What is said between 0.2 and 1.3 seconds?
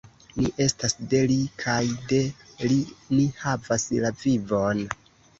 Ni estas de